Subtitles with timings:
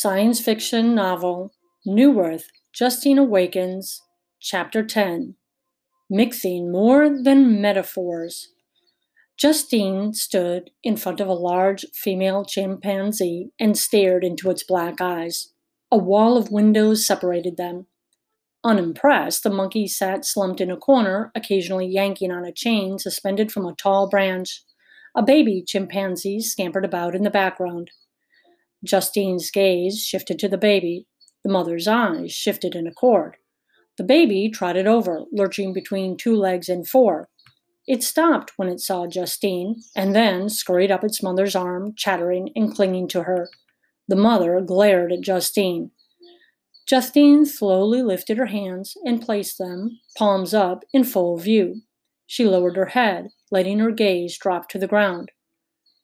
[0.00, 1.52] Science fiction novel
[1.84, 4.00] New Earth Justine Awakens,
[4.40, 5.34] Chapter 10
[6.08, 8.52] Mixing More Than Metaphors.
[9.36, 15.52] Justine stood in front of a large female chimpanzee and stared into its black eyes.
[15.90, 17.88] A wall of windows separated them.
[18.62, 23.66] Unimpressed, the monkey sat slumped in a corner, occasionally yanking on a chain suspended from
[23.66, 24.62] a tall branch.
[25.16, 27.90] A baby chimpanzee scampered about in the background.
[28.84, 31.06] Justine's gaze shifted to the baby.
[31.44, 33.36] The mother's eyes shifted in accord.
[33.96, 37.28] The baby trotted over, lurching between two legs and four.
[37.86, 42.74] It stopped when it saw Justine, and then scurried up its mother's arm, chattering and
[42.74, 43.48] clinging to her.
[44.06, 45.90] The mother glared at Justine.
[46.86, 51.82] Justine slowly lifted her hands and placed them, palms up, in full view.
[52.26, 55.30] She lowered her head, letting her gaze drop to the ground.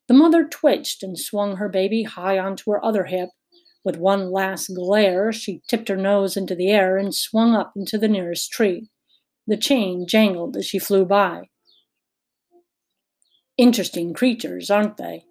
[0.08, 3.30] The mother twitched and swung her baby high onto her other hip.
[3.84, 7.98] With one last glare, she tipped her nose into the air and swung up into
[7.98, 8.88] the nearest tree.
[9.46, 11.48] The chain jangled as she flew by.
[13.56, 15.26] Interesting creatures, aren't they?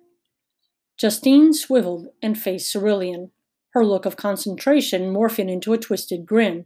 [0.97, 3.31] Justine swiveled and faced Cerulean,
[3.71, 6.65] her look of concentration morphing into a twisted grin.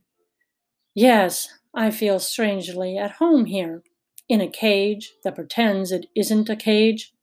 [0.93, 3.83] Yes, I feel strangely at home here,
[4.27, 7.13] in a cage that pretends it isn't a cage.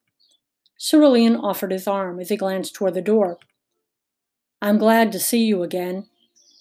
[0.79, 3.39] Cerulean offered his arm as he glanced toward the door.
[4.61, 6.07] I'm glad to see you again.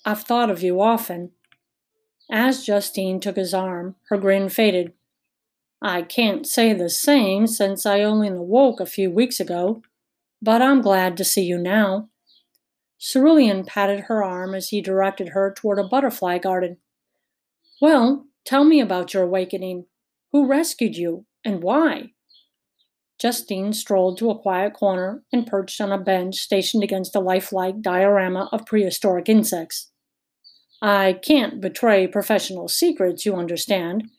[0.06, 1.32] I've thought of you often.
[2.32, 4.94] As Justine took his arm, her grin faded.
[5.82, 9.82] I can't say the same since I only awoke a few weeks ago,
[10.42, 12.10] but I'm glad to see you now.
[13.00, 16.78] Cerulean patted her arm as he directed her toward a butterfly garden.
[17.82, 19.88] Well, tell me about your awakening.
[20.32, 22.13] Who rescued you, and why?
[23.20, 27.82] Justine strolled to a quiet corner and perched on a bench stationed against a lifelike
[27.82, 29.92] diorama of prehistoric insects.
[30.82, 34.10] I can't betray professional secrets, you understand,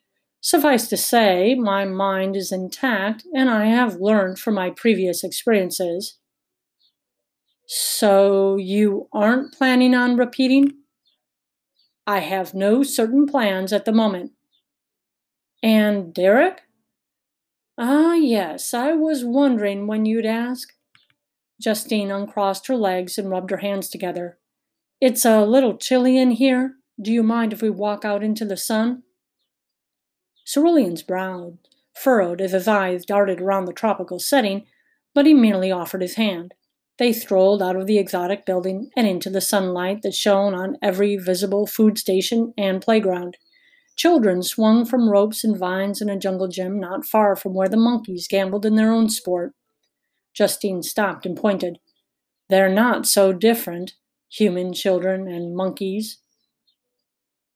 [0.45, 6.19] Suffice to say, my mind is intact and I have learned from my previous experiences.
[7.67, 10.75] So, you aren't planning on repeating?
[12.07, 14.33] I have no certain plans at the moment.
[15.63, 16.64] And Derek?
[17.79, 20.73] Ah, yes, I was wondering when you'd ask.
[21.61, 24.39] Justine uncrossed her legs and rubbed her hands together.
[25.01, 26.77] It's a little chilly in here.
[27.01, 29.03] Do you mind if we walk out into the sun?
[30.47, 31.59] Cerulean's brow
[31.95, 34.67] furrowed as his eyes darted around the tropical setting,
[35.15, 36.55] but he merely offered his hand.
[36.99, 41.17] They strolled out of the exotic building and into the sunlight that shone on every
[41.17, 43.37] visible food station and playground.
[43.97, 47.77] Children swung from ropes and vines in a jungle gym not far from where the
[47.77, 49.53] monkeys gambled in their own sport.
[50.33, 51.79] Justine stopped and pointed.
[52.49, 53.95] They're not so different,
[54.29, 56.19] human children and monkeys.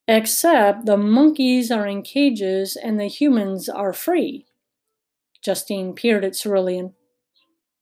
[0.06, 4.47] Except the monkeys are in cages and the humans are free.
[5.43, 6.94] Justine peered at Cerulean.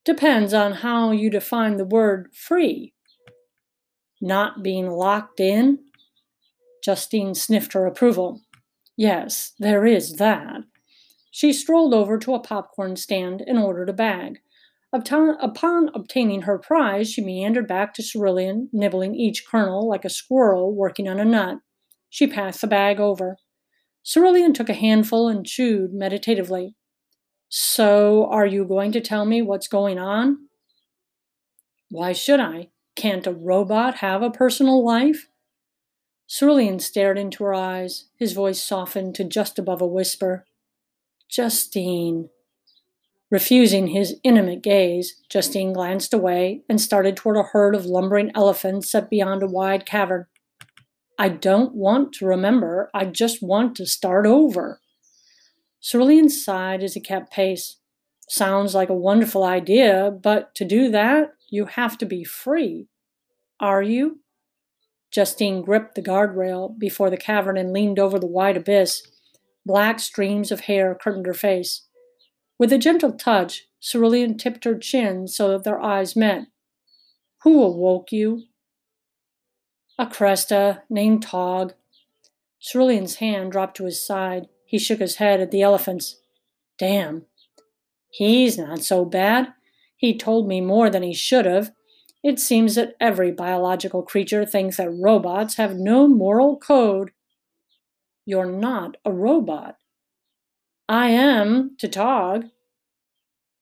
[0.05, 2.95] Depends on how you define the word free.
[4.21, 5.79] Not being locked in?
[6.83, 8.41] Justine sniffed her approval.
[8.97, 10.63] Yes, there is that.
[11.31, 14.41] She strolled over to a popcorn stand and ordered a bag.
[14.93, 20.75] Upon obtaining her prize, she meandered back to Cerulean, nibbling each kernel like a squirrel
[20.75, 21.59] working on a nut.
[22.09, 23.37] She passed the bag over.
[24.03, 26.75] Cerulean took a handful and chewed meditatively.
[27.49, 30.49] So, are you going to tell me what's going on?
[31.91, 32.71] Why should I?
[32.95, 35.29] Can't a robot have a personal life?
[36.29, 38.07] Cerulean stared into her eyes.
[38.17, 40.45] His voice softened to just above a whisper.
[41.29, 42.31] Justine.
[43.31, 48.91] Refusing his intimate gaze, Justine glanced away and started toward a herd of lumbering elephants
[48.91, 50.27] set beyond a wide cavern.
[51.19, 52.91] I don't want to remember.
[52.95, 54.81] I just want to start over.
[55.81, 57.77] Cerulean sighed as he kept pace.
[58.29, 62.89] Sounds like a wonderful idea, but to do that, you have to be free.
[63.61, 64.21] Are you?
[65.11, 69.03] Justine gripped the guardrail before the cavern and leaned over the wide abyss.
[69.65, 71.87] Black streams of hair curtained her face.
[72.59, 76.47] With a gentle touch, Cerulean tipped her chin so that their eyes met.
[77.43, 78.45] Who awoke you?
[79.99, 81.75] A Cresta named Tog.
[82.61, 84.49] Cerulean's hand dropped to his side.
[84.65, 86.21] He shook his head at the elephants.
[86.79, 87.27] Damn.
[88.11, 89.53] He's not so bad.
[89.97, 91.73] He told me more than he should have.
[92.23, 97.13] It seems that every biological creature thinks that robots have no moral code.
[98.25, 99.77] You're not a robot.
[100.89, 102.47] I am to Tog.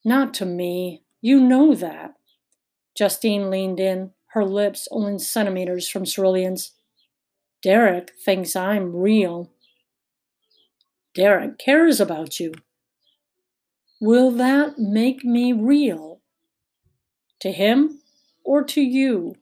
[0.05, 1.03] Not to me.
[1.21, 2.15] You know that.
[2.97, 6.73] Justine leaned in, her lips only centimeters from Cerulean's.
[7.63, 9.51] Derek thinks I'm real.
[11.15, 12.53] Derek cares about you.
[14.01, 16.21] Will that make me real?
[17.41, 18.01] To him
[18.45, 19.35] or to you?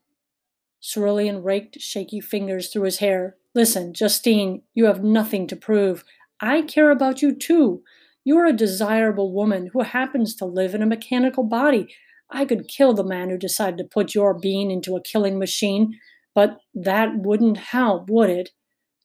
[0.80, 3.36] Cerulean raked shaky fingers through his hair.
[3.54, 6.04] Listen, Justine, you have nothing to prove.
[6.40, 7.82] I care about you too.
[8.24, 11.94] You're a desirable woman who happens to live in a mechanical body.
[12.30, 15.98] I could kill the man who decided to put your being into a killing machine,
[16.34, 18.50] but that wouldn't help, would it?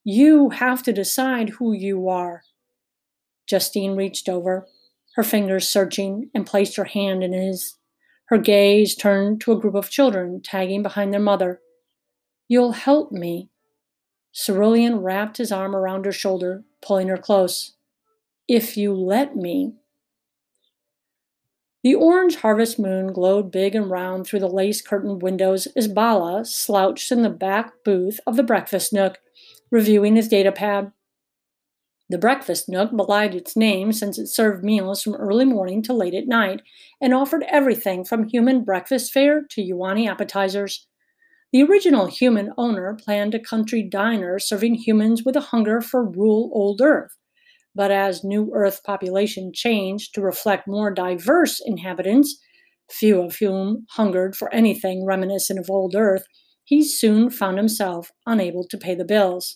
[0.04, 2.42] You have to decide who you are.
[3.46, 4.66] Justine reached over,
[5.14, 7.77] her fingers searching, and placed her hand in his.
[8.28, 11.60] Her gaze turned to a group of children tagging behind their mother.
[12.46, 13.48] You'll help me.
[14.32, 17.74] Cerulean wrapped his arm around her shoulder, pulling her close.
[18.46, 19.74] If you let me.
[21.82, 26.44] The orange harvest moon glowed big and round through the lace curtained windows as Bala
[26.44, 29.18] slouched in the back booth of the breakfast nook,
[29.70, 30.92] reviewing his data pad.
[32.10, 36.14] The breakfast nook belied its name since it served meals from early morning to late
[36.14, 36.62] at night
[37.00, 40.86] and offered everything from human breakfast fare to Yuani appetizers.
[41.52, 46.50] The original human owner planned a country diner serving humans with a hunger for rural
[46.52, 47.18] old Earth
[47.78, 52.36] but as New Earth population changed to reflect more diverse inhabitants,
[52.90, 56.24] few of whom hungered for anything reminiscent of old Earth,
[56.64, 59.54] he soon found himself unable to pay the bills.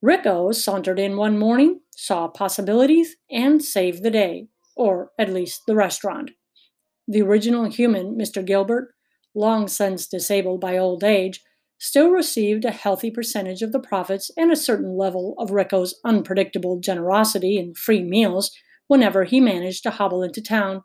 [0.00, 4.46] Rico sauntered in one morning, saw possibilities, and saved the day,
[4.76, 6.30] or at least the restaurant.
[7.08, 8.44] The original human, Mr.
[8.44, 8.94] Gilbert,
[9.34, 11.40] long since disabled by old age,
[11.78, 16.78] still received a healthy percentage of the profits and a certain level of Rico's unpredictable
[16.78, 18.52] generosity in free meals
[18.86, 20.82] whenever he managed to hobble into town.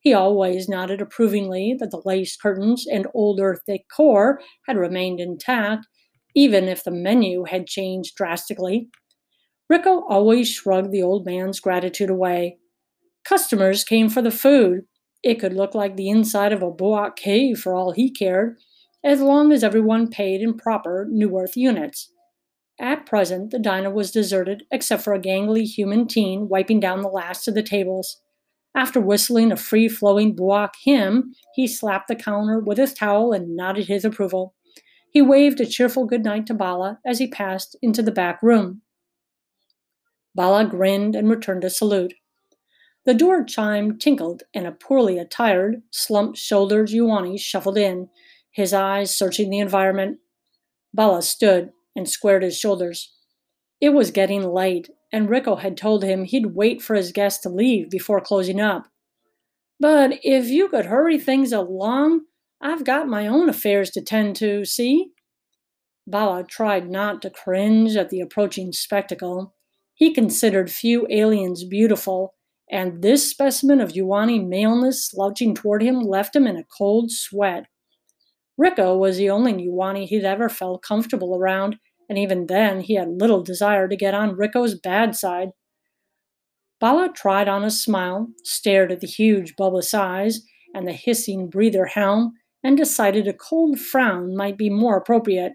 [0.00, 5.86] He always nodded approvingly that the lace curtains and old earth decor had remained intact,
[6.34, 8.88] even if the menu had changed drastically.
[9.68, 12.58] Rico always shrugged the old man's gratitude away.
[13.24, 14.82] Customers came for the food.
[15.22, 18.56] It could look like the inside of a Boak cave for all he cared
[19.04, 22.12] as long as everyone paid in proper New Earth units.
[22.80, 27.08] At present, the diner was deserted except for a gangly human teen wiping down the
[27.08, 28.20] last of the tables.
[28.74, 33.56] After whistling a free flowing Boak hymn, he slapped the counter with his towel and
[33.56, 34.54] nodded his approval.
[35.10, 38.82] He waved a cheerful good night to Bala as he passed into the back room.
[40.34, 42.14] Bala grinned and returned a salute.
[43.04, 48.10] The door chime tinkled, and a poorly attired, slumped shouldered Yuani shuffled in,
[48.50, 50.18] his eyes searching the environment.
[50.92, 53.14] Bala stood and squared his shoulders.
[53.80, 57.48] It was getting late, and Rico had told him he'd wait for his guest to
[57.48, 58.88] leave before closing up.
[59.80, 62.22] But if you could hurry things along,
[62.60, 65.12] I've got my own affairs to tend to, see?
[66.06, 69.54] Bala tried not to cringe at the approaching spectacle.
[69.94, 72.34] He considered few aliens beautiful,
[72.70, 77.66] and this specimen of Yuani maleness slouching toward him left him in a cold sweat.
[78.56, 81.76] Rico was the only Yuani he'd ever felt comfortable around,
[82.08, 85.50] and even then he had little desire to get on Rico's bad side.
[86.80, 90.42] Bala tried on a smile, stared at the huge bulbous eyes
[90.74, 95.52] and the hissing breather helm, and decided a cold frown might be more appropriate.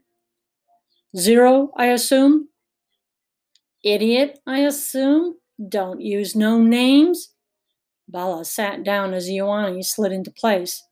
[1.17, 2.49] Zero, I assume?
[3.83, 5.35] Idiot, I assume?
[5.69, 7.33] Don't use no names.
[8.07, 10.83] Bala sat down as Yuani slid into place.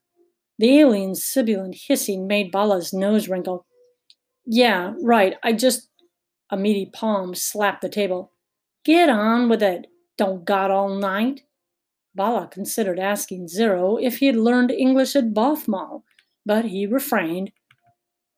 [0.59, 3.65] The alien's sibilant hissing made Bala's nose wrinkle.
[4.45, 5.87] Yeah, right, I just.
[6.53, 8.33] A meaty palm slapped the table.
[8.83, 9.87] Get on with it.
[10.17, 11.43] Don't got all night.
[12.13, 16.03] Bala considered asking Zero if he had learned English at Bothmal,
[16.45, 17.51] but he refrained.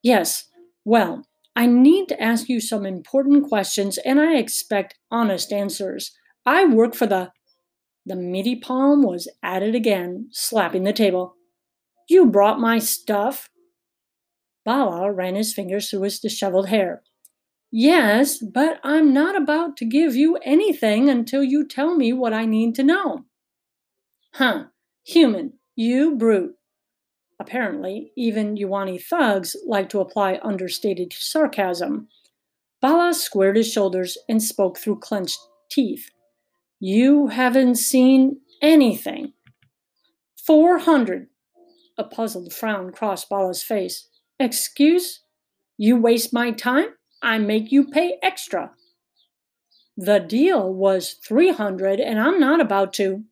[0.01, 0.49] Yes,
[0.85, 1.25] well,
[1.55, 6.11] I need to ask you some important questions and I expect honest answers.
[6.45, 7.31] I work for the.
[8.05, 11.35] The meaty palm was at it again, slapping the table.
[12.09, 13.49] You brought my stuff.
[14.65, 17.01] Bala ran his fingers through his disheveled hair.
[17.71, 22.45] Yes, but I'm not about to give you anything until you tell me what I
[22.45, 23.23] need to know.
[24.33, 24.65] Huh,
[25.03, 26.55] human, you brute.
[27.39, 32.07] Apparently, even Yuani thugs like to apply understated sarcasm.
[32.81, 36.09] Bala squared his shoulders and spoke through clenched teeth.
[36.79, 39.33] You haven't seen anything.
[40.35, 41.27] Four hundred
[41.97, 44.07] a puzzled frown crossed Bala's face.
[44.39, 45.21] Excuse?
[45.77, 46.87] You waste my time?
[47.21, 48.71] I make you pay extra.
[49.95, 53.23] The deal was 300 and I'm not about to.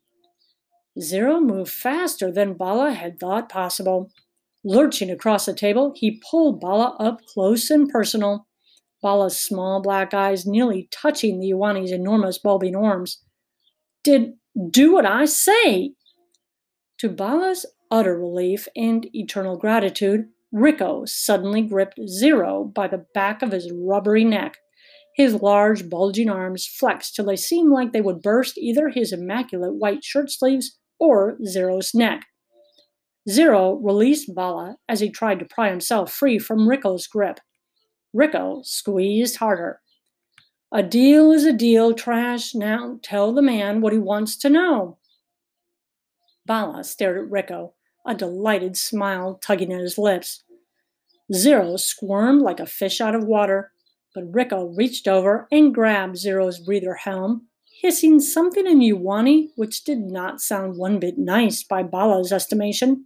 [0.99, 4.11] Zero moved faster than Bala had thought possible.
[4.63, 8.47] Lurching across the table, he pulled Bala up close and personal,
[9.01, 13.23] Bala's small black eyes nearly touching the Yuani's enormous bulbing arms.
[14.03, 14.33] Did
[14.69, 15.93] do what I say.
[16.99, 23.53] To Bala's utter relief and eternal gratitude, Rico suddenly gripped Zero by the back of
[23.53, 24.57] his rubbery neck.
[25.15, 29.75] His large, bulging arms flexed till they seemed like they would burst either his immaculate
[29.75, 32.27] white shirt sleeves or Zero's neck.
[33.27, 37.39] Zero released Bala as he tried to pry himself free from Rico's grip.
[38.13, 39.81] Rico squeezed harder.
[40.71, 42.53] A deal is a deal, Trash.
[42.53, 44.99] Now tell the man what he wants to know.
[46.45, 47.73] Bala stared at Rico,
[48.05, 50.43] a delighted smile tugging at his lips.
[51.33, 53.71] Zero squirmed like a fish out of water,
[54.13, 57.47] but Rico reached over and grabbed Zero's breather helm,
[57.81, 63.05] hissing something in Yuani which did not sound one bit nice by Bala's estimation.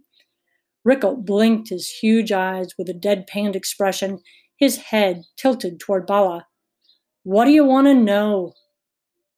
[0.84, 4.20] Rico blinked his huge eyes with a deadpan expression,
[4.56, 6.46] his head tilted toward Bala.
[7.22, 8.52] What do you want to know?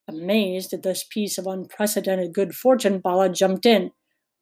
[0.08, 3.92] Amazed at this piece of unprecedented good fortune, Bala jumped in.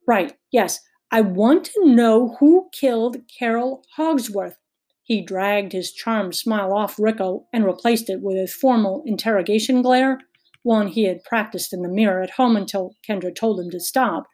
[0.07, 0.79] Right, yes,
[1.11, 4.57] I want to know who killed Carol Hogsworth.
[5.03, 10.19] He dragged his charmed smile off Rico and replaced it with a formal interrogation glare,
[10.67, 14.25] one he had practiced in the mirror at home until Kendra told him to stop.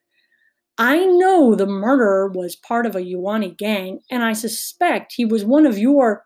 [0.78, 5.46] I know the murderer was part of a Yuani gang, and I suspect he was
[5.46, 6.26] one of your.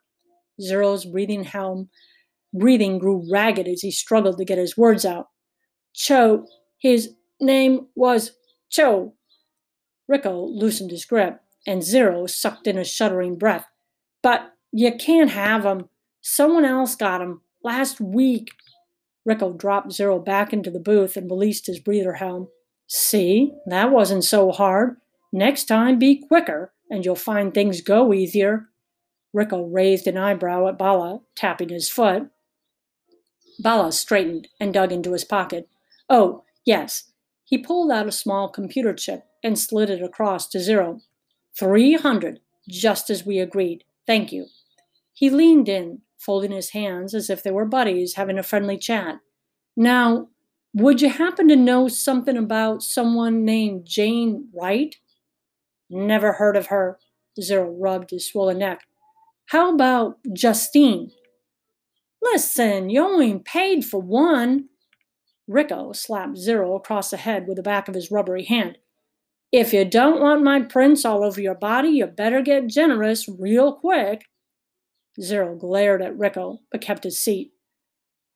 [0.59, 1.89] Zero's breathing helm
[2.53, 5.27] Breathing grew ragged as he struggled to get his words out.
[5.93, 6.45] Cho,
[6.79, 8.31] his name was
[8.69, 9.13] Cho.
[10.07, 13.65] Rico loosened his grip, and Zero sucked in a shuddering breath.
[14.23, 15.89] But you can't have him.
[16.21, 18.49] Someone else got him last week.
[19.27, 22.48] Rico dropped Zero back into the booth and released his breather helm.
[22.88, 24.96] See, that wasn't so hard.
[25.34, 28.69] Next time, be quicker, and you'll find things go easier.
[29.34, 32.29] Rico raised an eyebrow at Bala, tapping his foot.
[33.60, 35.67] Bala straightened and dug into his pocket.
[36.10, 37.12] Oh, yes.
[37.43, 41.01] He pulled out a small computer chip and slid it across to Zero.
[41.60, 43.84] Three hundred, just as we agreed.
[44.05, 44.46] Thank you.
[45.12, 49.19] He leaned in, folding his hands as if they were buddies having a friendly chat.
[49.75, 50.29] Now,
[50.74, 54.95] would you happen to know something about someone named Jane Wright?
[55.89, 57.00] Never heard of her.
[57.39, 58.81] Zero rubbed his swollen neck.
[59.47, 61.12] How about Justine?
[62.21, 64.69] Listen, you only paid for one.
[65.47, 68.77] Rico slapped Zero across the head with the back of his rubbery hand.
[69.51, 73.74] If you don't want my prints all over your body, you better get generous real
[73.74, 74.25] quick.
[75.21, 77.51] Zero glared at Rico, but kept his seat.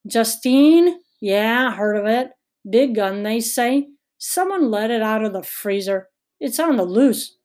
[0.07, 0.99] Justine?
[1.19, 2.31] Yeah, heard of it.
[2.69, 3.87] Big gun, they say.
[4.17, 6.09] Someone let it out of the freezer.
[6.39, 7.37] It's on the loose.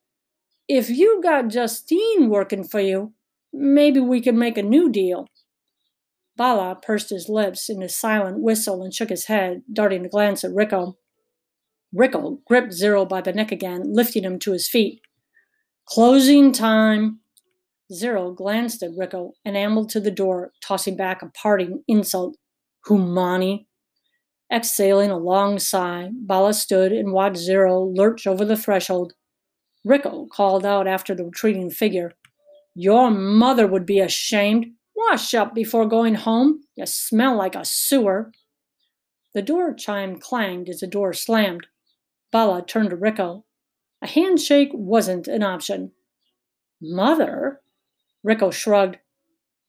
[0.67, 3.13] If you got Justine working for you,
[3.53, 5.27] maybe we could make a new deal.
[6.35, 10.43] Bala pursed his lips in a silent whistle and shook his head, darting a glance
[10.43, 10.97] at Rico.
[11.93, 15.01] Rico gripped Zero by the neck again, lifting him to his feet.
[15.85, 17.21] Closing time.
[17.93, 22.37] Zero glanced at Rico and ambled to the door, tossing back a parting insult.
[22.85, 23.67] Humani.
[24.51, 29.13] Exhaling a long sigh, Bala stood and watched Zero lurch over the threshold.
[29.83, 32.13] Rico called out after the retreating figure.
[32.75, 34.67] Your mother would be ashamed.
[34.95, 36.63] Wash up before going home.
[36.75, 38.31] You smell like a sewer.
[39.33, 41.67] The door chime clanged as the door slammed.
[42.31, 43.45] Bala turned to Rico.
[44.01, 45.91] A handshake wasn't an option.
[46.81, 47.61] Mother?
[48.23, 48.97] Rico shrugged.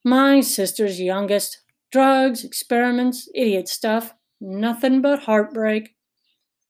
[0.05, 1.63] My sister's youngest.
[1.91, 4.15] Drugs, experiments, idiot stuff.
[4.41, 5.97] Nothing but heartbreak.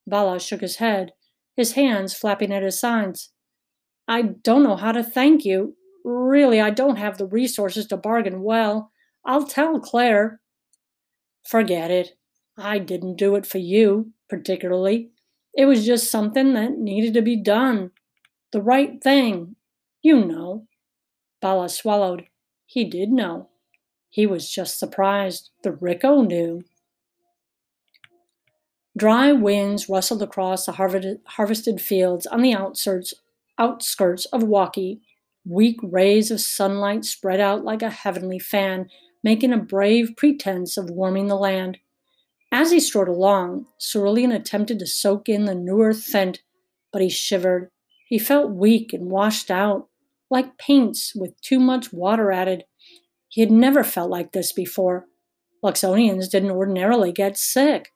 [0.06, 1.12] Bala shook his head,
[1.56, 3.30] his hands flapping at his sides.
[4.06, 5.76] I don't know how to thank you.
[6.04, 8.92] Really, I don't have the resources to bargain well.
[9.24, 10.40] I'll tell Claire.
[11.46, 12.12] Forget it.
[12.56, 15.10] I didn't do it for you, particularly.
[15.54, 17.90] It was just something that needed to be done.
[18.52, 19.56] The right thing.
[20.02, 20.67] You know.
[21.40, 22.26] Bala swallowed.
[22.66, 23.48] He did know.
[24.10, 25.50] He was just surprised.
[25.62, 26.62] The Rico knew.
[28.96, 30.72] Dry winds rustled across the
[31.26, 33.14] harvested fields on the outskirts,
[33.58, 35.00] outskirts of Waukee
[35.48, 38.90] Weak rays of sunlight spread out like a heavenly fan,
[39.24, 41.78] making a brave pretense of warming the land.
[42.52, 46.42] As he strode along, Cerulean attempted to soak in the newer scent,
[46.92, 47.70] but he shivered.
[48.06, 49.88] He felt weak and washed out,
[50.30, 52.64] like paints with too much water added.
[53.28, 55.06] He had never felt like this before.
[55.64, 57.92] Luxonians didn't ordinarily get sick.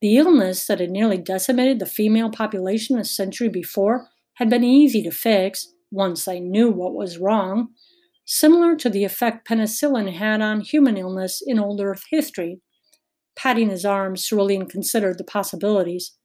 [0.00, 5.02] The illness that had nearly decimated the female population a century before had been easy
[5.02, 7.68] to fix once they knew what was wrong,
[8.26, 12.60] similar to the effect penicillin had on human illness in old Earth history.
[13.36, 16.16] Patting his arm, Cerulean considered the possibilities.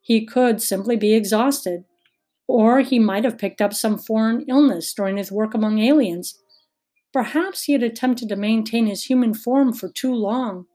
[0.00, 1.84] He could simply be exhausted,
[2.50, 6.36] or he might have picked up some foreign illness during his work among aliens.
[7.12, 10.66] Perhaps he had attempted to maintain his human form for too long.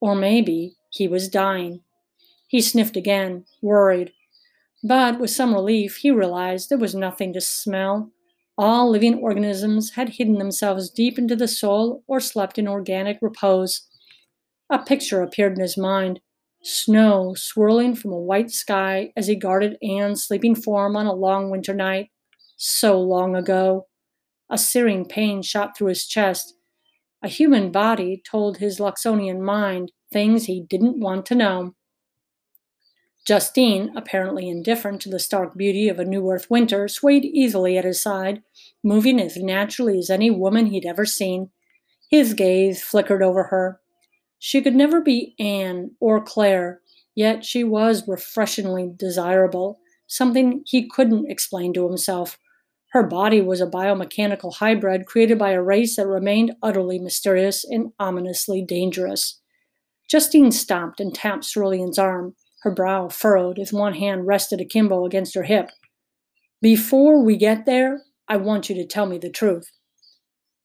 [0.00, 1.82] Or maybe he was dying.
[2.48, 4.12] He sniffed again, worried.
[4.82, 8.10] But with some relief, he realized there was nothing to smell.
[8.58, 13.88] All living organisms had hidden themselves deep into the soul or slept in organic repose.
[14.68, 16.20] A picture appeared in his mind
[16.64, 21.50] snow swirling from a white sky as he guarded Anne's sleeping form on a long
[21.50, 22.10] winter night.
[22.56, 23.86] So long ago.
[24.50, 26.54] A searing pain shot through his chest.
[27.22, 31.74] A human body told his Luxonian mind things he didn't want to know.
[33.26, 37.84] Justine, apparently indifferent to the stark beauty of a New Earth winter, swayed easily at
[37.84, 38.42] his side,
[38.82, 41.50] moving as naturally as any woman he'd ever seen.
[42.10, 43.80] His gaze flickered over her.
[44.46, 46.82] She could never be Anne or Claire,
[47.14, 52.38] yet she was refreshingly desirable, something he couldn't explain to himself.
[52.92, 57.92] Her body was a biomechanical hybrid created by a race that remained utterly mysterious and
[57.98, 59.40] ominously dangerous.
[60.10, 62.34] Justine stopped and tapped Cerulean's arm
[62.64, 65.70] her brow furrowed as one hand rested akimbo against her hip.
[66.60, 69.70] Before we get there, I want you to tell me the truth.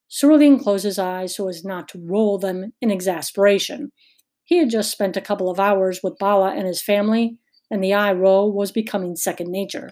[0.10, 3.92] Cerulean closed his eyes so as not to roll them in exasperation.
[4.44, 7.38] He had just spent a couple of hours with Bala and his family,
[7.70, 9.92] and the eye roll was becoming second nature.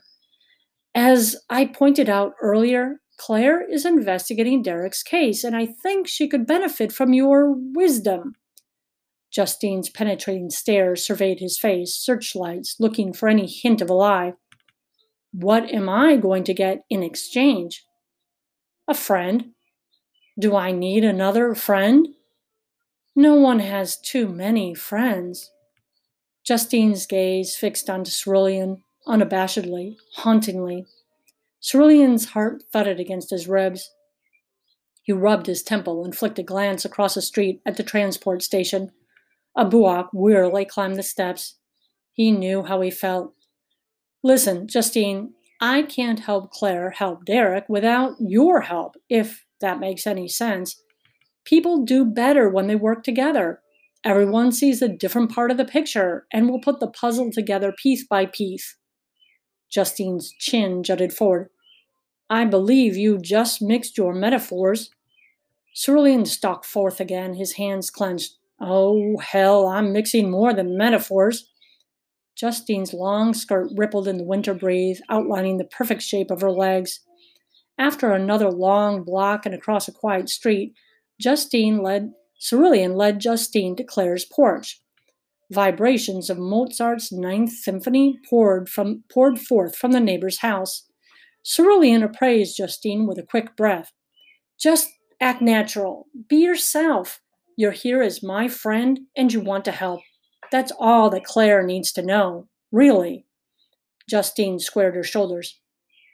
[0.95, 6.47] As I pointed out earlier, Claire is investigating Derek's case, and I think she could
[6.47, 8.33] benefit from your wisdom.
[9.31, 14.33] Justine's penetrating stare surveyed his face, searchlights, looking for any hint of a lie.
[15.31, 17.86] What am I going to get in exchange?
[18.88, 19.51] A friend.
[20.39, 22.10] Do I need another friend?
[23.15, 25.52] No one has too many friends.
[26.45, 30.86] Justine's gaze fixed onto Cerulean, unabashedly, hauntingly.
[31.60, 33.91] Cerulean's heart thudded against his ribs.
[35.02, 38.91] He rubbed his temple and flicked a glance across the street at the transport station.
[39.56, 41.56] A Boak wearily climbed the steps.
[42.13, 43.34] He knew how he felt.
[44.23, 50.28] Listen, Justine, I can't help Claire help Derek without your help, if that makes any
[50.28, 50.82] sense.
[51.46, 53.62] People do better when they work together.
[54.04, 58.06] Everyone sees a different part of the picture and will put the puzzle together piece
[58.06, 58.78] by piece.
[59.70, 61.50] Justine's chin jutted forward.
[62.30, 64.89] I believe you just mixed your metaphors.
[65.74, 68.38] Cerulean stalked forth again, his hands clenched.
[68.60, 71.50] Oh, hell, I'm mixing more than metaphors.
[72.36, 77.00] Justine's long skirt rippled in the winter breeze, outlining the perfect shape of her legs.
[77.78, 80.74] After another long block and across a quiet street,
[81.20, 84.82] Justine led Cerulean led Justine to Claire's porch.
[85.52, 90.88] Vibrations of Mozart's Ninth Symphony poured from poured forth from the neighbor's house.
[91.44, 93.94] Cerulean appraised Justine with a quick breath.
[94.60, 94.90] Just
[95.22, 96.08] act natural.
[96.28, 97.22] Be yourself.
[97.56, 100.02] You're here as my friend and you want to help.
[100.52, 103.26] That's all that Claire needs to know, really.
[104.10, 105.60] Justine squared her shoulders.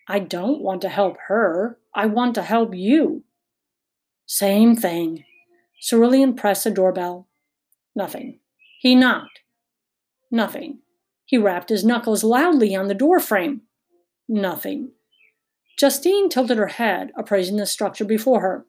[0.08, 1.80] I don't want to help her.
[1.96, 3.24] I want to help you.
[4.26, 5.24] Same thing.
[5.82, 7.28] Cerulean pressed the doorbell.
[7.96, 8.40] Nothing.
[8.80, 9.42] He knocked.
[10.32, 10.80] Nothing.
[11.26, 13.62] He rapped his knuckles loudly on the door frame.
[14.28, 14.92] Nothing.
[15.78, 18.66] Justine tilted her head, appraising the structure before her.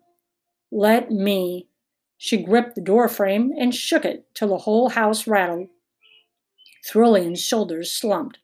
[0.70, 1.68] Let me.
[2.16, 5.68] She gripped the door frame and shook it till the whole house rattled.
[6.84, 8.38] Cerulean's shoulders slumped.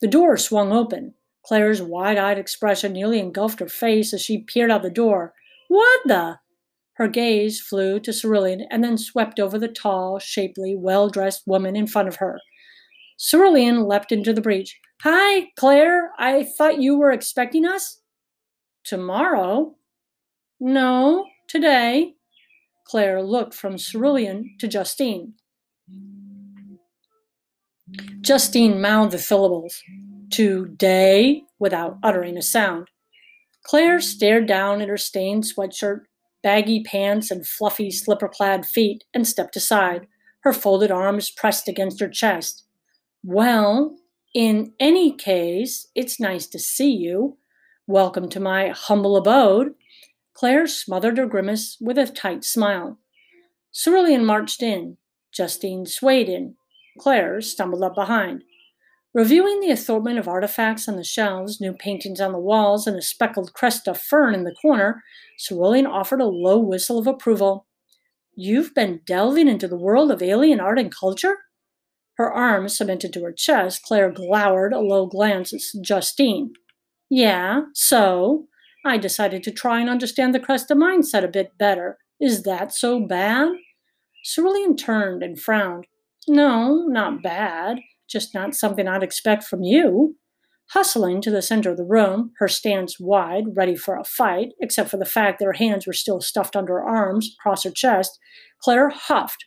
[0.00, 1.14] The door swung open.
[1.44, 5.34] Claire's wide eyed expression nearly engulfed her face as she peered out the door.
[5.68, 6.38] What the?
[6.94, 11.74] Her gaze flew to Cerulean and then swept over the tall, shapely, well dressed woman
[11.74, 12.38] in front of her.
[13.18, 14.78] Cerulean leapt into the breach.
[15.02, 16.12] Hi, Claire.
[16.18, 18.00] I thought you were expecting us?
[18.84, 19.74] Tomorrow?
[20.60, 22.14] No, today.
[22.84, 25.34] Claire looked from Cerulean to Justine.
[28.20, 29.82] Justine mouthed the syllables,
[30.32, 32.88] today, without uttering a sound.
[33.62, 36.02] Claire stared down at her stained sweatshirt,
[36.42, 40.06] baggy pants, and fluffy slipper clad feet and stepped aside,
[40.40, 42.64] her folded arms pressed against her chest.
[43.22, 43.96] Well,
[44.34, 47.38] in any case, it's nice to see you.
[47.86, 49.74] Welcome to my humble abode.
[50.34, 52.98] Claire smothered her grimace with a tight smile.
[53.72, 54.96] Cerulean marched in.
[55.30, 56.56] Justine swayed in.
[56.98, 58.42] Claire stumbled up behind.
[59.14, 63.02] Reviewing the assortment of artifacts on the shelves, new paintings on the walls, and a
[63.02, 65.02] speckled cresta fern in the corner,
[65.38, 67.66] Cerulean offered a low whistle of approval.
[68.34, 71.36] You've been delving into the world of alien art and culture?
[72.16, 76.54] Her arms cemented to her chest, Claire glowered a low glance at Justine.
[77.10, 78.46] Yeah, so?
[78.86, 81.98] I decided to try and understand the Cresta mindset a bit better.
[82.18, 83.48] Is that so bad?
[84.24, 85.86] Cerulean turned and frowned.
[86.26, 87.80] No, not bad.
[88.12, 90.16] Just not something I'd expect from you.
[90.70, 94.90] Hustling to the center of the room, her stance wide, ready for a fight, except
[94.90, 98.18] for the fact that her hands were still stuffed under her arms, across her chest,
[98.62, 99.46] Claire huffed.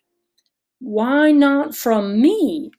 [0.80, 2.72] Why not from me?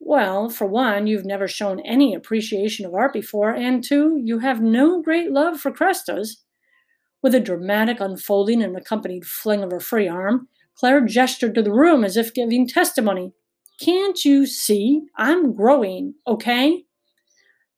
[0.00, 4.60] Well, for one, you've never shown any appreciation of art before, and two, you have
[4.60, 6.44] no great love for crestas.
[7.22, 11.72] With a dramatic unfolding and accompanied fling of her free arm, Claire gestured to the
[11.72, 13.32] room as if giving testimony.
[13.80, 15.02] Can't you see?
[15.16, 16.84] I'm growing, okay?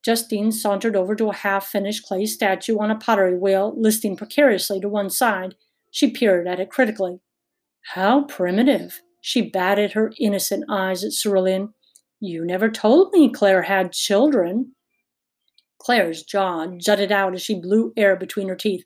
[0.03, 4.81] Justine sauntered over to a half finished clay statue on a pottery wheel, listing precariously
[4.81, 5.55] to one side.
[5.91, 7.21] She peered at it critically.
[7.95, 9.01] How primitive.
[9.21, 11.75] She batted her innocent eyes at Cerulean.
[12.21, 14.75] You never told me Claire had children.
[15.79, 18.85] Claire's jaw jutted out as she blew air between her teeth.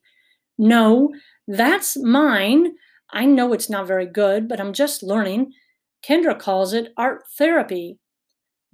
[0.58, 1.12] No,
[1.46, 2.74] that's mine.
[3.12, 5.52] I know it's not very good, but I'm just learning.
[6.06, 7.98] Kendra calls it art therapy.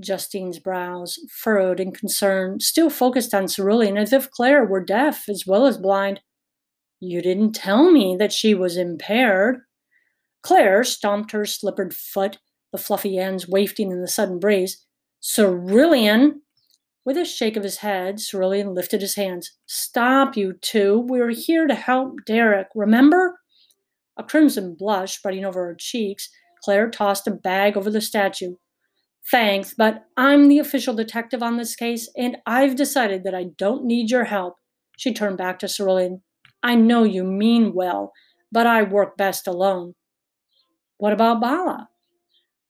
[0.00, 5.46] Justine's brows furrowed in concern, still focused on Cerulean as if Claire were deaf as
[5.46, 6.20] well as blind.
[7.00, 9.60] You didn't tell me that she was impaired.
[10.42, 12.38] Claire stomped her slippered foot
[12.72, 14.84] the fluffy ends wafting in the sudden breeze.
[15.20, 16.42] Cerulean!
[17.04, 19.50] With a shake of his head, Cerulean lifted his hands.
[19.66, 21.00] Stop, you two.
[21.00, 23.40] We're here to help Derek, remember?
[24.16, 26.28] A crimson blush spreading over her cheeks,
[26.62, 28.54] Claire tossed a bag over the statue.
[29.30, 33.84] Thanks, but I'm the official detective on this case, and I've decided that I don't
[33.84, 34.56] need your help.
[34.96, 36.22] She turned back to Cerulean.
[36.62, 38.12] I know you mean well,
[38.50, 39.94] but I work best alone.
[40.98, 41.88] What about Bala?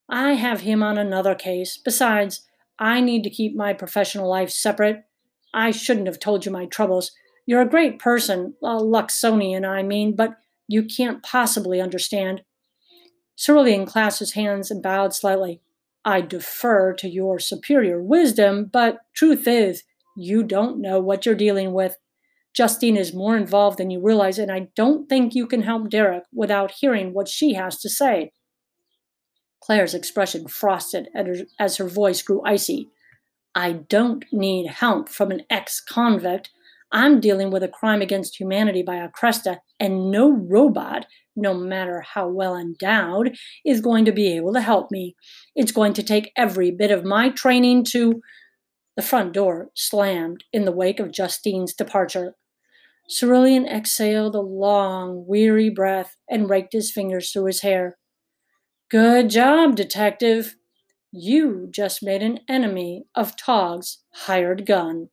[0.09, 1.79] I have him on another case.
[1.83, 2.47] Besides,
[2.79, 5.05] I need to keep my professional life separate.
[5.53, 7.13] I shouldn't have told you my troubles.
[7.47, 10.37] You're a great person, a Luxonian, I mean, but
[10.69, 12.43] you can't possibly understand.
[13.41, 15.63] Cerulean clasped his hands and bowed slightly.
[16.05, 19.83] I defer to your superior wisdom, but truth is,
[20.15, 21.97] you don't know what you're dealing with.
[22.53, 26.25] Justine is more involved than you realize, and I don't think you can help Derek
[26.35, 28.33] without hearing what she has to say.
[29.61, 31.09] Claire's expression frosted
[31.59, 32.91] as her voice grew icy.
[33.55, 36.51] I don't need help from an ex convict.
[36.93, 42.01] I'm dealing with a crime against humanity by a Cresta, and no robot, no matter
[42.01, 45.15] how well endowed, is going to be able to help me.
[45.55, 48.21] It's going to take every bit of my training to.
[48.97, 52.35] The front door slammed in the wake of Justine's departure.
[53.09, 57.99] Cerulean exhaled a long, weary breath and raked his fingers through his hair.
[58.91, 60.57] Good job, detective.
[61.13, 65.09] You just made an enemy of Tog's hired gun.